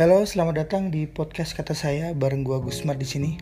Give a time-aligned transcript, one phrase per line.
[0.00, 3.36] Halo, selamat datang di podcast kata saya bareng gua Gusmar di sini.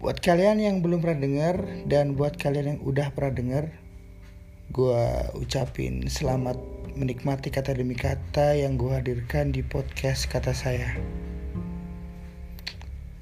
[0.00, 3.64] Buat kalian yang belum pernah dengar dan buat kalian yang udah pernah dengar,
[4.72, 6.56] gua ucapin selamat
[6.96, 10.96] menikmati kata demi kata yang gua hadirkan di podcast kata saya.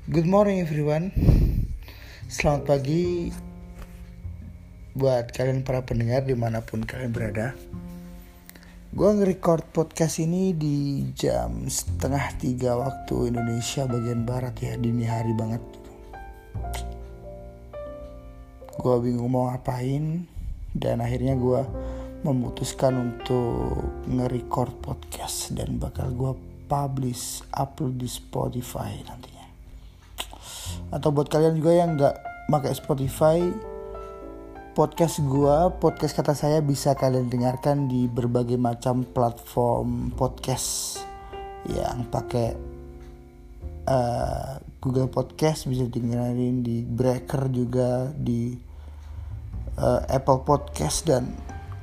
[0.06, 1.10] Good morning everyone.
[2.30, 3.34] Selamat pagi
[4.94, 7.58] buat kalian para pendengar di mana pun kalian berada.
[8.92, 15.32] Gue nge-record podcast ini di jam setengah tiga waktu Indonesia bagian barat ya dini hari
[15.32, 15.64] banget.
[18.76, 20.28] Gue bingung mau ngapain
[20.76, 21.64] dan akhirnya gue
[22.20, 23.80] memutuskan untuk
[24.12, 26.32] nge-record podcast dan bakal gue
[26.68, 29.48] publish upload di Spotify nantinya.
[30.92, 32.16] Atau buat kalian juga yang nggak
[32.52, 33.40] pakai Spotify,
[34.72, 40.96] podcast gua, podcast kata saya bisa kalian dengarkan di berbagai macam platform podcast
[41.68, 42.56] yang pakai
[43.84, 48.56] uh, Google Podcast bisa dengerin di Breaker juga di
[49.76, 51.28] uh, Apple Podcast dan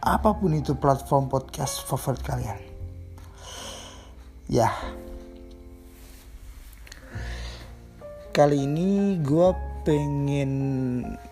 [0.02, 2.58] apa pun itu platform podcast favorit kalian.
[4.50, 4.74] Ya.
[8.34, 9.50] Kali ini gue
[9.86, 10.52] pengen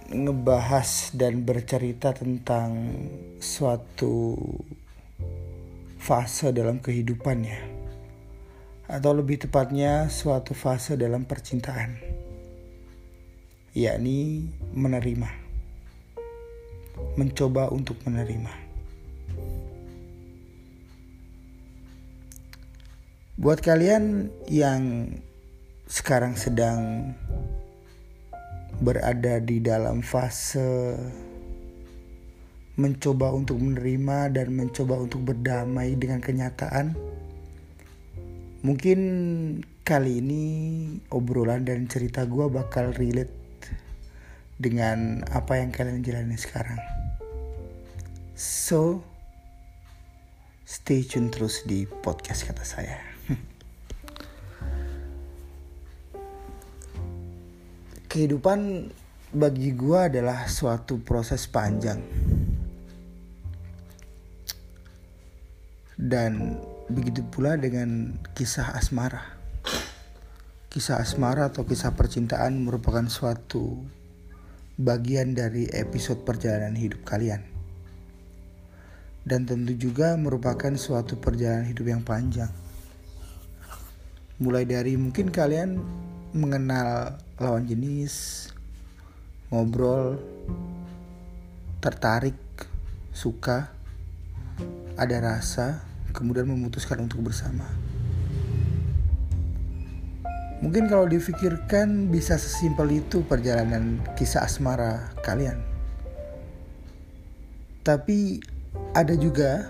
[0.07, 2.95] ngebahas dan bercerita tentang
[3.43, 4.39] suatu
[5.99, 7.77] fase dalam kehidupannya
[8.87, 11.99] atau lebih tepatnya suatu fase dalam percintaan.
[13.75, 15.29] Yakni menerima.
[17.19, 18.53] Mencoba untuk menerima.
[23.37, 25.13] Buat kalian yang
[25.85, 27.13] sekarang sedang
[28.77, 30.93] berada di dalam fase
[32.77, 36.93] mencoba untuk menerima dan mencoba untuk berdamai dengan kenyataan.
[38.61, 38.99] Mungkin
[39.81, 40.43] kali ini
[41.09, 43.33] obrolan dan cerita gue bakal relate
[44.61, 46.77] dengan apa yang kalian jalani sekarang.
[48.37, 49.01] So,
[50.69, 53.16] stay tune terus di podcast kata saya.
[58.17, 58.89] Kehidupan
[59.29, 62.01] bagi gue adalah suatu proses panjang.
[65.93, 66.57] Dan
[66.89, 69.37] begitu pula dengan kisah asmara.
[70.73, 73.85] Kisah asmara atau kisah percintaan merupakan suatu
[74.81, 77.45] bagian dari episode perjalanan hidup kalian.
[79.21, 82.49] Dan tentu juga merupakan suatu perjalanan hidup yang panjang.
[84.41, 85.77] Mulai dari mungkin kalian
[86.37, 88.47] mengenal lawan jenis,
[89.49, 90.21] ngobrol,
[91.81, 92.37] tertarik,
[93.11, 93.73] suka,
[94.93, 95.81] ada rasa,
[96.13, 97.65] kemudian memutuskan untuk bersama.
[100.57, 105.61] Mungkin kalau difikirkan bisa sesimpel itu perjalanan kisah asmara kalian.
[107.85, 108.41] Tapi
[108.97, 109.69] ada juga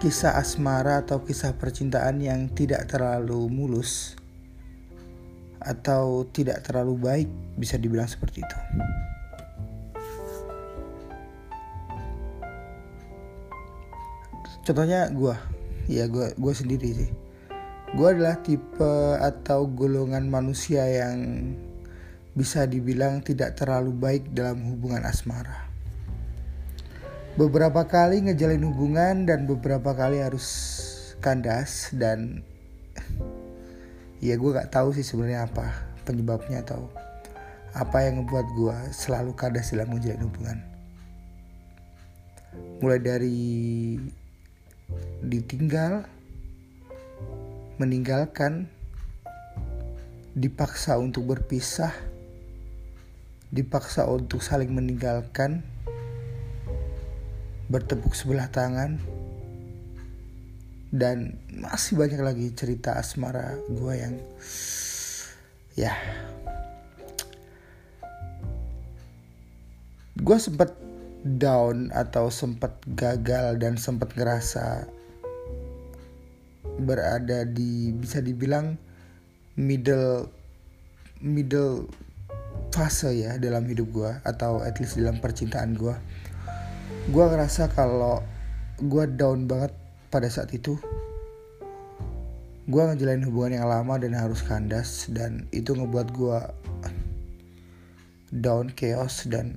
[0.00, 4.16] kisah asmara atau kisah percintaan yang tidak terlalu mulus
[5.62, 8.58] atau tidak terlalu baik bisa dibilang seperti itu.
[14.68, 15.32] Contohnya gue,
[15.88, 17.10] ya gue gue sendiri sih.
[17.96, 21.50] Gue adalah tipe atau golongan manusia yang
[22.36, 25.66] bisa dibilang tidak terlalu baik dalam hubungan asmara.
[27.40, 30.46] Beberapa kali ngejalin hubungan dan beberapa kali harus
[31.24, 32.44] kandas dan
[34.18, 36.90] ya gue gak tahu sih sebenarnya apa penyebabnya atau
[37.76, 40.58] apa yang ngebuat gue selalu kadas dalam menjalin hubungan.
[42.82, 43.38] Mulai dari
[45.22, 46.08] ditinggal
[47.78, 48.66] meninggalkan
[50.32, 51.92] dipaksa untuk berpisah
[53.48, 55.64] dipaksa untuk saling meninggalkan
[57.68, 59.00] bertepuk sebelah tangan
[60.88, 64.14] dan masih banyak lagi cerita asmara gue yang
[65.76, 65.92] ya.
[70.18, 70.74] Gue sempet
[71.22, 74.86] down atau sempet gagal dan sempet ngerasa
[76.78, 78.78] berada di bisa dibilang
[79.58, 80.30] middle
[81.18, 81.90] middle
[82.70, 85.94] fase ya dalam hidup gue atau at least dalam percintaan gue
[87.10, 88.22] gue ngerasa kalau
[88.78, 89.74] gue down banget
[90.08, 90.76] pada saat itu
[92.68, 96.38] gue ngejalanin hubungan yang lama dan harus kandas dan itu ngebuat gue
[98.28, 99.56] down chaos dan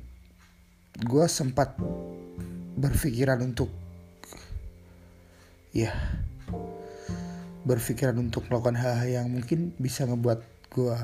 [0.96, 1.76] gue sempat
[2.80, 3.68] berpikiran untuk
[5.76, 5.92] ya
[7.68, 10.40] berpikiran untuk melakukan hal-hal yang mungkin bisa ngebuat
[10.72, 10.98] gue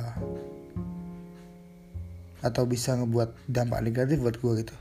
[2.40, 4.76] atau bisa ngebuat dampak negatif buat gue gitu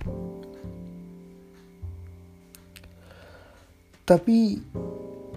[4.06, 4.62] tapi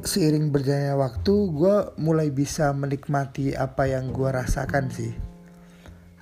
[0.06, 5.10] seiring berjalannya waktu gue mulai bisa menikmati apa yang gue rasakan sih.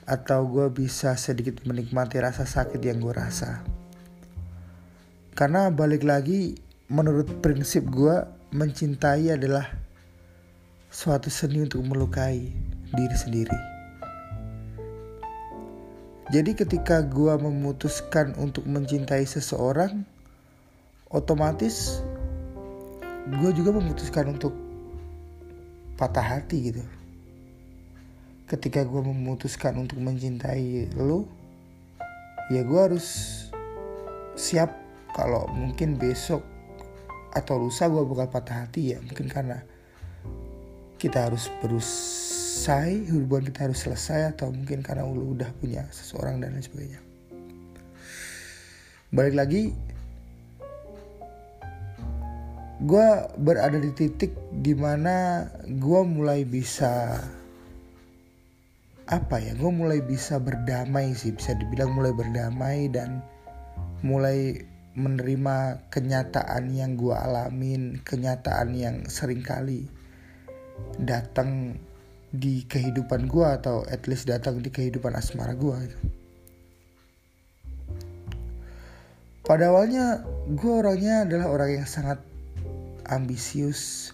[0.08, 3.68] Atau gue bisa sedikit menikmati rasa sakit yang gue rasa.
[5.36, 6.56] Karena balik lagi
[6.88, 8.24] menurut prinsip gue
[8.56, 9.68] mencintai adalah
[10.88, 12.48] suatu seni untuk melukai
[12.96, 13.60] diri sendiri.
[16.32, 20.08] Jadi ketika gue memutuskan untuk mencintai seseorang
[21.12, 22.00] otomatis
[23.28, 24.56] gue juga memutuskan untuk
[26.00, 26.84] patah hati gitu.
[28.48, 31.28] Ketika gue memutuskan untuk mencintai lo
[32.48, 33.08] ya gue harus
[34.40, 34.72] siap
[35.12, 36.40] kalau mungkin besok
[37.36, 39.04] atau lusa gue bakal patah hati ya.
[39.04, 39.60] Mungkin karena
[40.96, 46.56] kita harus berusaha hubungan kita harus selesai atau mungkin karena lo udah punya seseorang dan
[46.56, 47.02] lain sebagainya.
[49.12, 49.72] Balik lagi
[52.78, 53.08] gue
[53.42, 57.18] berada di titik di mana gue mulai bisa
[59.08, 63.26] apa ya gue mulai bisa berdamai sih bisa dibilang mulai berdamai dan
[64.06, 64.62] mulai
[64.94, 69.90] menerima kenyataan yang gue alamin kenyataan yang sering kali
[71.02, 71.82] datang
[72.30, 76.00] di kehidupan gue atau at least datang di kehidupan asmara gue gitu.
[79.48, 82.20] Pada awalnya gue orangnya adalah orang yang sangat
[83.09, 84.13] ambisius,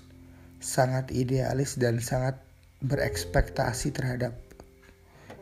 [0.63, 2.39] sangat idealis dan sangat
[2.83, 4.35] berekspektasi terhadap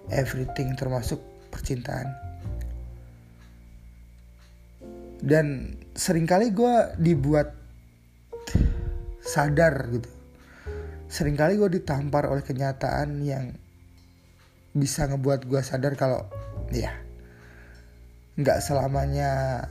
[0.10, 1.22] everything termasuk
[1.54, 2.10] percintaan.
[5.22, 7.54] Dan sering kali gue dibuat
[9.22, 10.10] sadar gitu.
[11.12, 13.54] Seringkali gue ditampar oleh kenyataan yang
[14.72, 16.24] bisa ngebuat gue sadar kalau
[16.72, 16.96] ya
[18.40, 19.68] nggak selamanya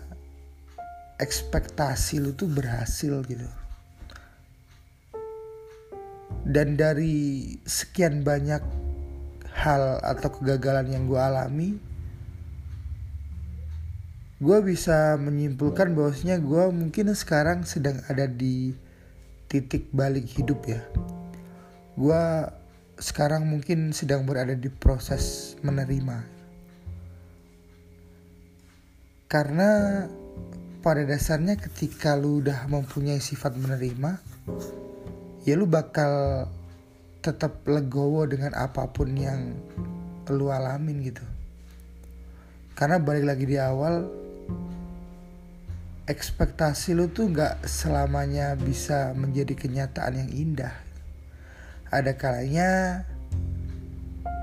[1.16, 3.48] ekspektasi lu tuh berhasil gitu
[6.50, 8.62] dan dari sekian banyak
[9.54, 11.70] hal atau kegagalan yang gue alami
[14.40, 18.72] gue bisa menyimpulkan bahwasanya gue mungkin sekarang sedang ada di
[19.52, 20.80] titik balik hidup ya.
[21.92, 22.48] Gue
[22.96, 26.24] sekarang mungkin sedang berada di proses menerima.
[29.28, 30.08] Karena
[30.80, 34.16] pada dasarnya ketika lu udah mempunyai sifat menerima
[35.44, 36.44] ya lu bakal
[37.20, 39.56] tetap legowo dengan apa pun yang
[40.30, 41.24] lu alamin gitu.
[42.76, 44.08] Karena balik lagi di awal
[46.08, 50.74] ekspektasi lu tuh gak selamanya bisa menjadi kenyataan yang indah.
[51.92, 53.02] Ada kalanya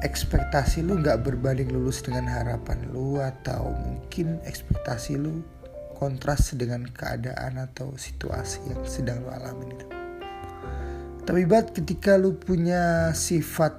[0.06, 5.42] ekspektasi lu gak berbanding lulus dengan harapan lu atau mungkin ekspektasi lu
[5.98, 9.97] kontras dengan keadaan atau situasi yang sedang lu alami itu
[11.28, 13.76] tapi buat ketika lu punya sifat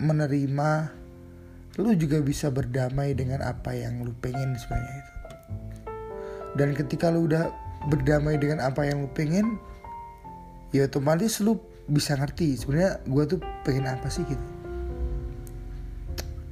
[0.00, 0.88] menerima,
[1.76, 5.12] lu juga bisa berdamai dengan apa yang lu pengen sebenarnya itu.
[6.56, 7.52] Dan ketika lu udah
[7.92, 9.60] berdamai dengan apa yang lu pengen,
[10.72, 11.60] ya otomatis lu
[11.92, 14.46] bisa ngerti sebenarnya gue tuh pengen apa sih gitu.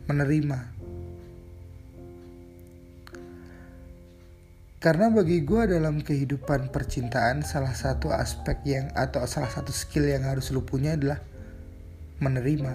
[0.04, 0.79] Menerima.
[4.80, 10.24] Karena bagi gue dalam kehidupan percintaan salah satu aspek yang atau salah satu skill yang
[10.24, 11.20] harus lu punya adalah
[12.16, 12.72] menerima.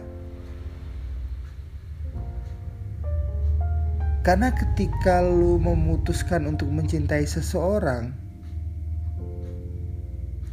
[4.21, 8.13] Karena ketika lu memutuskan untuk mencintai seseorang,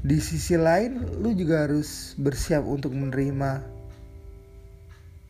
[0.00, 3.60] di sisi lain lu juga harus bersiap untuk menerima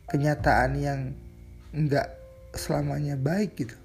[0.07, 0.99] kenyataan yang
[1.75, 2.15] enggak
[2.55, 3.82] selamanya baik gitu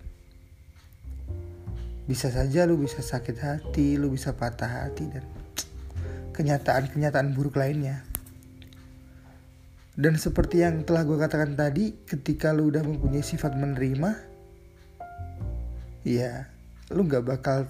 [2.08, 5.24] bisa saja lu bisa sakit hati lu bisa patah hati dan
[6.32, 8.00] kenyataan-kenyataan buruk lainnya.
[9.98, 14.14] Dan seperti yang telah gue katakan tadi ketika lu udah mempunyai sifat menerima
[16.06, 16.46] ya
[16.94, 17.66] lu gak bakal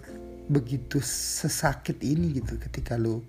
[0.47, 3.25] begitu sesakit ini gitu ketika lu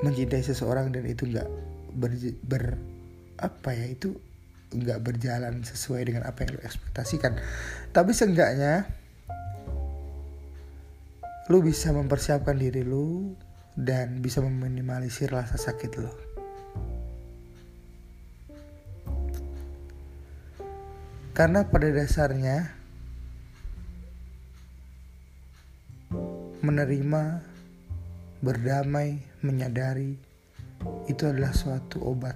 [0.00, 1.46] mencintai seseorang dan itu gak
[1.92, 2.80] ber, ber
[3.36, 4.16] apa ya itu
[4.66, 7.38] nggak berjalan sesuai dengan apa yang lu ekspektasikan.
[7.94, 8.88] Tapi seenggaknya
[11.46, 13.38] lu bisa mempersiapkan diri lu
[13.78, 16.10] dan bisa meminimalisir rasa sakit lu.
[21.36, 22.72] Karena pada dasarnya
[26.64, 27.44] menerima,
[28.42, 30.18] berdamai, menyadari
[31.06, 32.34] itu adalah suatu obat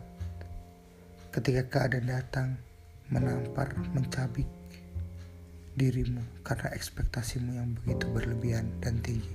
[1.35, 2.49] ketika keadaan datang
[3.11, 4.60] menampar, mencabik
[5.81, 9.33] dirimu karena ekspektasimu yang begitu berlebihan dan tinggi.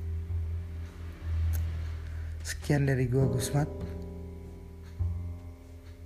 [2.45, 3.65] Sekian dari gua Gusmat.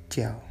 [0.08, 0.49] Ciao.